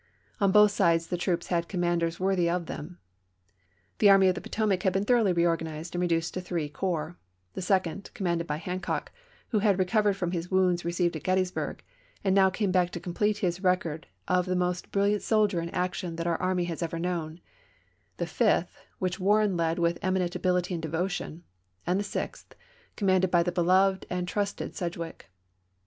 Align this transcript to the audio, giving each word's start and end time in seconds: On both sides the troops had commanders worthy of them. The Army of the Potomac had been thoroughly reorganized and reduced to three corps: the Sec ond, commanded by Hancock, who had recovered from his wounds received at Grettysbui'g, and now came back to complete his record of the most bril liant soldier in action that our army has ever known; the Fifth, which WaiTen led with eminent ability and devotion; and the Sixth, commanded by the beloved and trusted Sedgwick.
On 0.39 0.51
both 0.51 0.71
sides 0.71 1.05
the 1.05 1.15
troops 1.15 1.49
had 1.49 1.67
commanders 1.67 2.19
worthy 2.19 2.49
of 2.49 2.65
them. 2.65 2.97
The 3.99 4.09
Army 4.09 4.29
of 4.29 4.33
the 4.33 4.41
Potomac 4.41 4.81
had 4.81 4.93
been 4.93 5.05
thoroughly 5.05 5.31
reorganized 5.31 5.93
and 5.93 6.01
reduced 6.01 6.33
to 6.33 6.41
three 6.41 6.69
corps: 6.69 7.17
the 7.53 7.61
Sec 7.61 7.85
ond, 7.85 8.09
commanded 8.15 8.47
by 8.47 8.57
Hancock, 8.57 9.11
who 9.49 9.59
had 9.59 9.77
recovered 9.77 10.13
from 10.15 10.31
his 10.31 10.49
wounds 10.49 10.83
received 10.83 11.15
at 11.15 11.21
Grettysbui'g, 11.23 11.81
and 12.23 12.33
now 12.33 12.49
came 12.49 12.71
back 12.71 12.89
to 12.93 12.99
complete 12.99 13.37
his 13.37 13.61
record 13.61 14.07
of 14.27 14.47
the 14.47 14.55
most 14.55 14.91
bril 14.91 15.05
liant 15.11 15.21
soldier 15.21 15.61
in 15.61 15.69
action 15.69 16.15
that 16.15 16.25
our 16.25 16.41
army 16.41 16.63
has 16.63 16.81
ever 16.81 16.97
known; 16.97 17.39
the 18.17 18.25
Fifth, 18.25 18.79
which 18.97 19.19
WaiTen 19.19 19.55
led 19.55 19.77
with 19.77 19.99
eminent 20.01 20.35
ability 20.35 20.73
and 20.73 20.81
devotion; 20.81 21.43
and 21.85 21.99
the 21.99 22.03
Sixth, 22.03 22.55
commanded 22.95 23.29
by 23.29 23.43
the 23.43 23.51
beloved 23.51 24.07
and 24.09 24.27
trusted 24.27 24.75
Sedgwick. 24.75 25.29